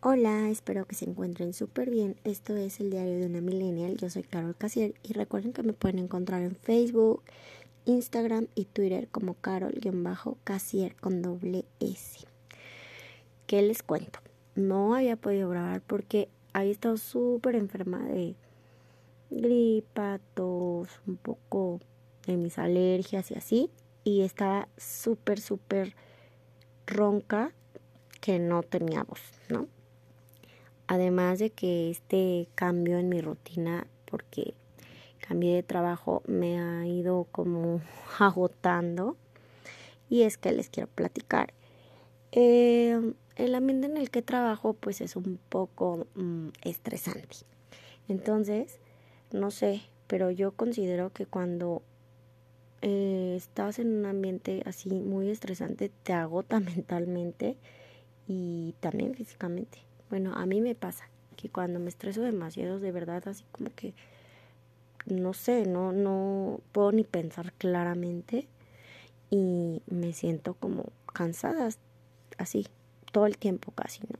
[0.00, 2.14] Hola, espero que se encuentren súper bien.
[2.22, 3.96] Esto es el diario de una millennial.
[3.96, 7.24] Yo soy Carol Casier y recuerden que me pueden encontrar en Facebook,
[7.84, 12.28] Instagram y Twitter como Carol-Casier con doble S.
[13.48, 14.20] ¿Qué les cuento?
[14.54, 18.36] No había podido grabar porque había estado súper enferma de
[19.30, 21.80] gripa, tos, un poco
[22.24, 23.70] de mis alergias y así.
[24.04, 25.96] Y estaba súper, súper
[26.86, 27.52] ronca
[28.20, 29.66] que no tenía voz, ¿no?
[30.88, 34.54] Además de que este cambio en mi rutina, porque
[35.20, 37.80] cambié de trabajo, me ha ido como
[38.18, 39.16] agotando.
[40.10, 41.52] Y es que les quiero platicar.
[42.32, 47.36] Eh, el ambiente en el que trabajo pues es un poco mm, estresante.
[48.08, 48.80] Entonces,
[49.30, 51.82] no sé, pero yo considero que cuando
[52.80, 57.56] eh, estás en un ambiente así muy estresante, te agota mentalmente
[58.26, 59.87] y también físicamente.
[60.10, 63.94] Bueno, a mí me pasa que cuando me estreso demasiado, de verdad, así como que,
[65.06, 68.48] no sé, no, no puedo ni pensar claramente
[69.30, 71.68] y me siento como cansada,
[72.38, 72.66] así,
[73.12, 74.18] todo el tiempo casi, ¿no?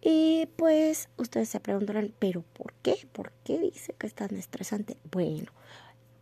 [0.00, 2.96] Y pues ustedes se preguntarán, ¿pero por qué?
[3.12, 4.96] ¿Por qué dice que es tan estresante?
[5.10, 5.50] Bueno,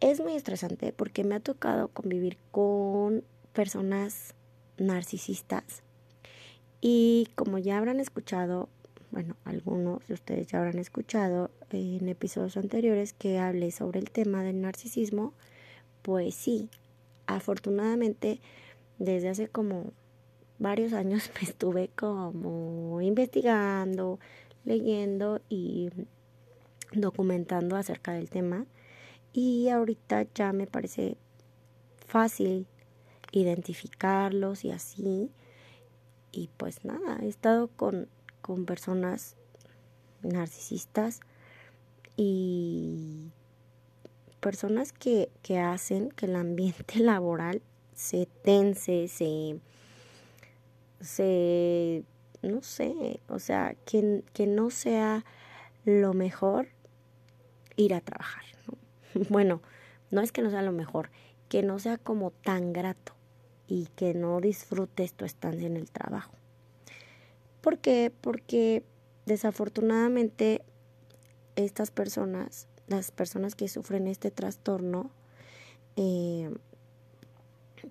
[0.01, 4.35] es muy estresante porque me ha tocado convivir con personas
[4.79, 5.83] narcisistas
[6.89, 8.69] y como ya habrán escuchado,
[9.11, 14.45] bueno, algunos de ustedes ya habrán escuchado en episodios anteriores que hablé sobre el tema
[14.45, 15.35] del narcisismo,
[16.03, 16.71] pues sí,
[17.27, 18.39] afortunadamente
[19.01, 19.91] desde hace como
[20.61, 24.21] varios años me estuve como investigando,
[24.65, 25.91] leyendo y
[26.93, 28.65] documentando acerca del tema.
[29.33, 31.17] Y ahorita ya me parece
[32.07, 32.69] fácil
[33.33, 35.33] identificarlos y así
[36.37, 38.09] y pues nada, he estado con,
[38.43, 39.37] con personas
[40.23, 41.21] narcisistas
[42.15, 43.31] y
[44.41, 47.63] personas que, que hacen que el ambiente laboral
[47.95, 49.59] se tense, se,
[51.01, 52.05] se
[52.43, 55.25] no sé, o sea, que, que no sea
[55.87, 56.69] lo mejor
[57.77, 58.45] ir a trabajar.
[59.31, 59.63] Bueno,
[60.11, 61.09] no es que no sea lo mejor,
[61.49, 63.16] que no sea como tan grato
[63.69, 66.33] y que no disfrutes tu estancia en el trabajo.
[67.61, 68.13] ¿Por qué?
[68.21, 68.85] Porque
[69.27, 70.63] desafortunadamente
[71.57, 75.11] estas personas, las personas que sufren este trastorno,
[75.97, 76.55] eh,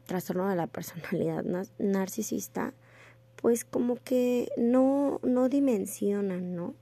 [0.05, 1.43] trastorno de la personalidad
[1.77, 2.73] narcisista,
[3.35, 6.73] pues como que no, no dimensionan, ¿no?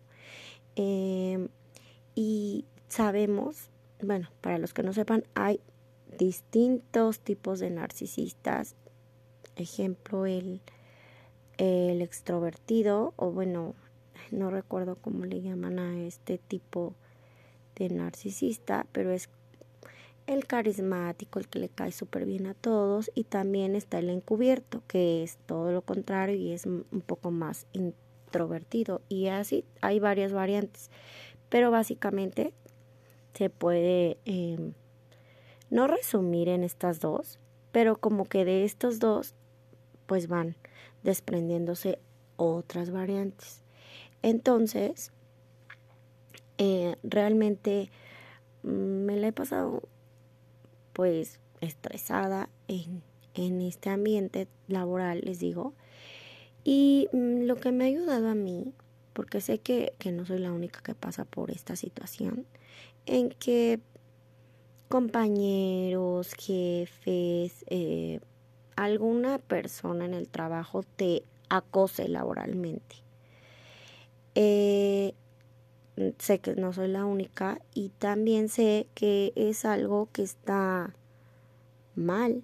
[0.76, 1.48] Eh,
[2.16, 3.70] y sabemos,
[4.02, 5.60] bueno, para los que no sepan, hay
[6.18, 8.76] distintos tipos de narcisistas
[9.56, 10.62] ejemplo, el,
[11.58, 13.76] el extrovertido, o bueno,
[14.32, 16.94] no recuerdo cómo le llaman a este tipo
[17.76, 19.30] de narcisista, pero es
[20.26, 24.82] el carismático, el que le cae súper bien a todos, y también está el encubierto,
[24.88, 29.02] que es todo lo contrario y es un poco más introvertido.
[29.10, 30.90] Y así hay varias variantes,
[31.50, 32.54] pero básicamente
[33.34, 34.58] se puede eh,
[35.70, 37.40] no resumir en estas dos,
[37.72, 39.36] pero como que de estos dos
[40.06, 40.56] pues van
[41.04, 42.00] desprendiéndose
[42.38, 43.62] otras variantes.
[44.22, 45.12] Entonces,
[46.58, 47.90] eh, realmente
[48.64, 49.84] mm, me la he pasado
[50.94, 53.02] pues estresada en,
[53.34, 55.74] en este ambiente laboral, les digo.
[56.64, 58.74] Y mm, lo que me ha ayudado a mí,
[59.14, 62.46] porque sé que, que no soy la única que pasa por esta situación,
[63.06, 63.80] en que
[64.88, 68.20] compañeros, jefes, eh,
[68.76, 72.96] alguna persona en el trabajo te acose laboralmente.
[74.36, 75.14] Eh,
[76.18, 80.94] sé que no soy la única y también sé que es algo que está
[81.96, 82.44] mal.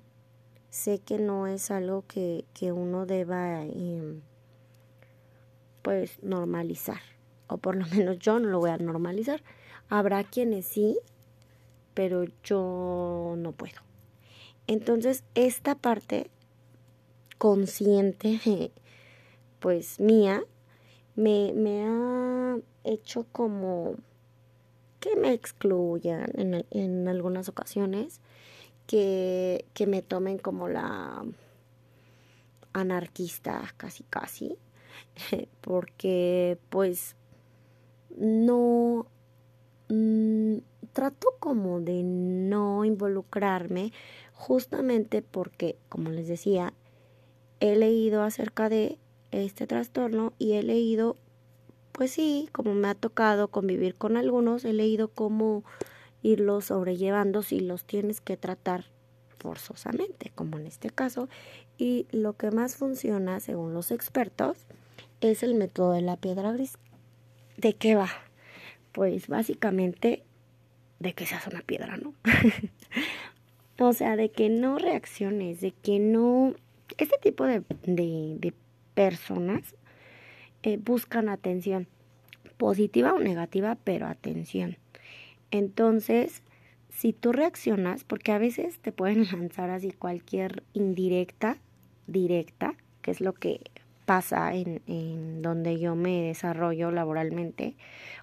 [0.70, 4.22] Sé que no es algo que, que uno deba em,
[5.82, 7.02] pues normalizar.
[7.48, 9.42] O por lo menos yo no lo voy a normalizar.
[9.90, 11.00] Habrá quienes sí,
[11.96, 13.89] pero yo no puedo.
[14.70, 16.30] Entonces, esta parte
[17.40, 18.40] consciente,
[19.60, 20.44] pues mía,
[21.16, 21.52] me,
[21.88, 23.96] ha hecho como
[25.00, 28.22] que me excluyan en, en algunas ocasiones,
[28.86, 31.26] que, que me tomen como la
[32.72, 34.56] anarquista casi casi,
[35.62, 37.16] porque pues
[38.16, 39.08] no
[39.88, 40.58] mm,
[40.94, 43.92] trato como de no involucrarme
[44.40, 46.74] justamente porque, como les decía,
[47.60, 48.98] he leído acerca de
[49.32, 51.18] este trastorno y he leído,
[51.92, 55.66] pues sí, como me ha tocado convivir con algunos, he leído cómo
[56.22, 58.86] irlos sobrellevando si los tienes que tratar
[59.40, 61.28] forzosamente, como en este caso.
[61.78, 64.68] Y lo que más funciona, según los expertos,
[65.20, 66.78] es el método de la piedra gris.
[67.58, 68.10] ¿De qué va?
[68.94, 70.24] Pues básicamente
[71.00, 72.14] de que seas una piedra, ¿no?
[73.88, 76.54] o sea, de que no reacciones, de que no...
[76.98, 78.54] Este tipo de, de,
[78.94, 79.76] personas
[80.64, 81.88] eh, buscan atención,
[82.58, 84.78] positiva o negativa, pero atención.
[85.52, 86.44] Entonces,
[86.90, 91.58] si tú reaccionas, porque a veces te pueden lanzar así cualquier indirecta,
[92.08, 93.62] directa, que es lo que
[94.06, 97.76] pasa en, en donde yo me desarrollo laboralmente,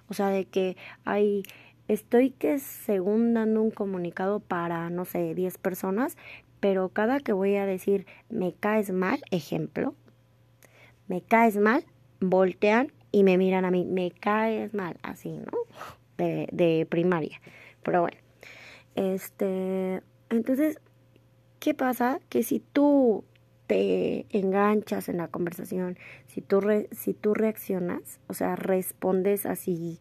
[0.09, 0.75] o sea, de que
[1.05, 1.43] hay
[1.87, 6.17] estoy que según dando un comunicado para, no sé, 10 personas,
[6.59, 9.95] pero cada que voy a decir me caes mal, ejemplo,
[11.07, 11.85] me caes mal,
[12.19, 15.51] voltean y me miran a mí, me caes mal, así, ¿no?
[16.17, 17.39] De, de primaria.
[17.83, 18.17] Pero bueno,
[18.95, 20.79] este, entonces,
[21.59, 22.19] ¿qué pasa?
[22.29, 23.23] Que si tú
[23.67, 26.61] te enganchas en la conversación, si tú,
[26.91, 29.99] si tú reaccionas, o sea, respondes así,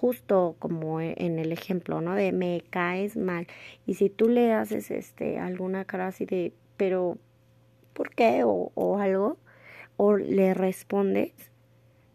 [0.00, 2.14] justo como e, en el ejemplo, ¿no?
[2.14, 3.46] De me caes mal.
[3.86, 7.18] Y si tú le haces este alguna cara así de, pero
[7.92, 8.44] ¿por qué?
[8.44, 9.38] O, o algo,
[9.96, 11.32] o le respondes,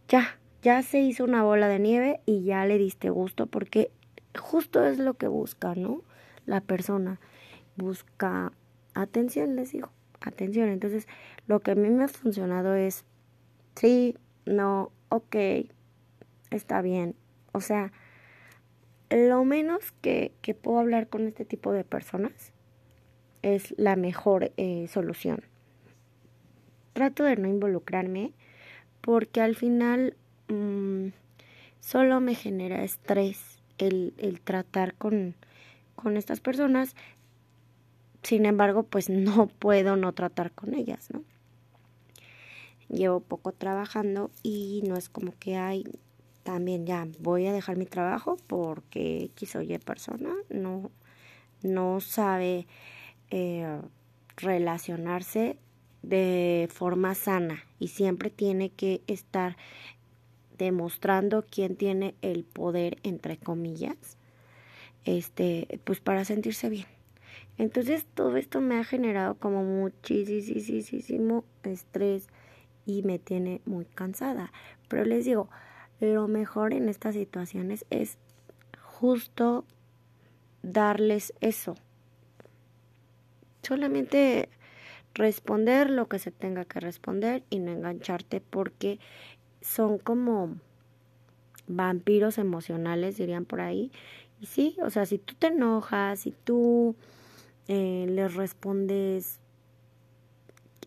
[0.08, 3.92] ya, ya se hizo una bola de nieve y ya le diste gusto, porque
[4.40, 6.02] justo es lo que busca, ¿no?
[6.46, 7.20] La persona
[7.78, 8.52] busca
[8.94, 9.90] atención, les digo,
[10.20, 10.70] atención.
[10.70, 11.08] Entonces,
[11.48, 13.06] lo que a mí me ha funcionado es,
[13.76, 15.36] sí, no, ok,
[16.52, 17.16] está bien,
[17.52, 17.92] o sea,
[19.10, 22.54] lo menos que, que puedo hablar con este tipo de personas
[23.42, 25.44] es la mejor eh, solución.
[26.94, 28.34] Trato de no involucrarme
[29.02, 30.16] porque al final
[30.48, 31.08] mm,
[31.80, 35.36] solo me genera estrés el, el tratar con,
[35.96, 36.96] con estas personas.
[38.24, 41.24] Sin embargo, pues no puedo no tratar con ellas, ¿no?
[42.90, 45.86] Llevo poco trabajando y no es como que hay
[46.44, 50.92] también ya voy a dejar mi trabajo porque X o Y persona no,
[51.62, 52.68] no sabe
[53.30, 53.80] eh,
[54.38, 55.58] relacionarse
[56.02, 59.56] de forma sana y siempre tiene que estar
[60.58, 64.18] demostrando quién tiene el poder entre comillas
[65.06, 66.88] este pues para sentirse bien.
[67.58, 72.28] Entonces todo esto me ha generado como muchísimo estrés
[72.86, 74.52] y me tiene muy cansada.
[74.88, 75.50] Pero les digo
[76.02, 78.18] lo mejor en estas situaciones es
[78.82, 79.66] justo
[80.64, 81.76] darles eso.
[83.62, 84.50] Solamente
[85.14, 89.00] responder lo que se tenga que responder y no engancharte porque
[89.62, 90.56] son como
[91.68, 93.92] vampiros emocionales, dirían por ahí.
[94.40, 96.96] Y sí, o sea, si tú te enojas, si tú
[97.68, 99.40] eh, les respondes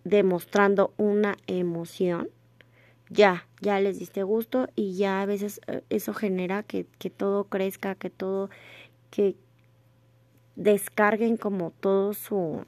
[0.03, 2.29] demostrando una emoción,
[3.15, 7.45] ya, ya les diste gusto y ya a veces eh, eso genera que, que todo
[7.45, 8.51] crezca, que todo,
[9.11, 9.37] que
[10.57, 12.65] descarguen como todo su,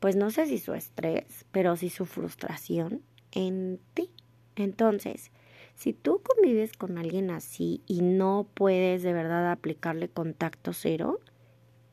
[0.00, 4.10] pues no sé si su estrés, pero sí su frustración en ti.
[4.56, 5.30] Entonces,
[5.74, 11.20] si tú convives con alguien así y no puedes de verdad aplicarle contacto cero,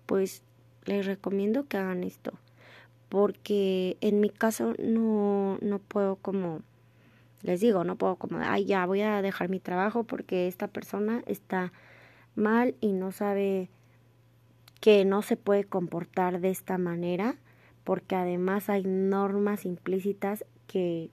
[0.08, 0.44] pues
[0.86, 2.34] les recomiendo que hagan esto
[3.12, 6.62] porque en mi caso no, no puedo como,
[7.44, 11.24] les digo, no puedo como, ay, ya voy a dejar mi trabajo porque esta persona
[11.26, 11.72] está
[12.36, 13.70] mal y no sabe
[14.80, 17.36] que no se puede comportar de esta manera,
[17.84, 21.10] porque además hay normas implícitas que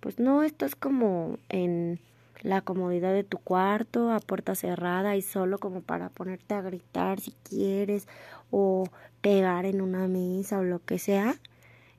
[0.00, 2.00] pues no estás como en
[2.42, 7.20] la comodidad de tu cuarto a puerta cerrada y solo como para ponerte a gritar
[7.20, 8.06] si quieres
[8.50, 8.84] o
[9.22, 11.36] pegar en una mesa o lo que sea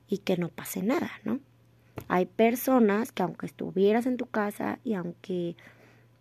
[0.08, 1.40] y que no pase nada, ¿no?
[2.08, 5.56] Hay personas que aunque estuvieras en tu casa y aunque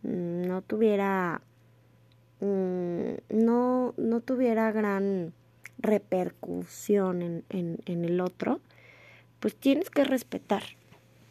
[0.04, 1.42] mm, no tuviera
[2.42, 5.34] mm, no, no tuviera gran
[5.78, 8.60] repercusión en, en, en el otro,
[9.40, 10.64] pues tienes que respetar.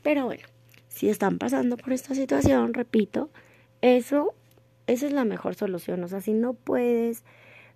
[0.03, 0.47] Pero bueno,
[0.89, 3.31] si están pasando por esta situación, repito,
[3.81, 4.35] eso,
[4.87, 6.05] esa es la mejor solución.
[6.05, 7.25] O sea, si no puedes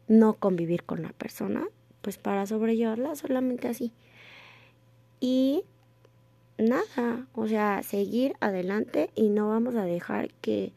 [0.06, 1.66] no convivir con la persona,
[2.02, 3.92] pues para sobrellevarla solamente así.
[5.20, 5.64] Y
[6.58, 10.72] nada, o sea, seguir adelante y no vamos a dejar que,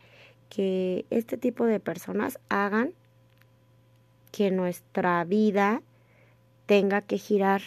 [0.50, 2.94] que este tipo de personas hagan
[4.32, 5.82] que nuestra vida
[6.66, 7.62] tenga que girar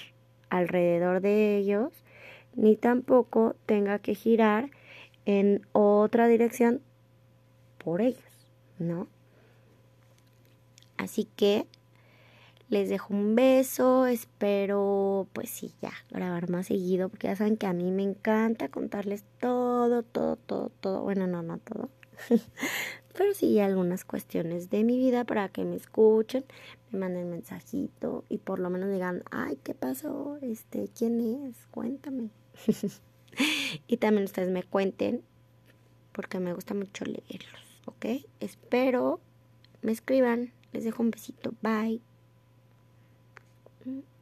[0.48, 1.92] alrededor de ellos
[2.54, 4.70] ni tampoco tenga que girar
[5.26, 6.80] en otra dirección
[7.78, 8.22] por ellos,
[8.78, 9.08] ¿no?
[10.96, 11.66] Así que
[12.68, 17.66] les dejo un beso, espero pues sí, ya grabar más seguido, porque ya saben que
[17.66, 21.90] a mí me encanta contarles todo, todo, todo, todo, bueno, no, no todo,
[23.16, 26.44] pero sí algunas cuestiones de mi vida para que me escuchen,
[26.90, 30.38] me manden mensajito y por lo menos digan, ay, ¿qué pasó?
[30.42, 31.66] Este, ¿quién es?
[31.70, 32.30] Cuéntame.
[33.86, 35.22] y también ustedes me cuenten,
[36.12, 38.06] porque me gusta mucho leerlos, ¿ok?
[38.40, 39.20] Espero
[39.84, 40.52] me escriban.
[40.72, 41.54] Les dejo un besito.
[41.62, 42.00] Bye.
[43.86, 44.13] Mm.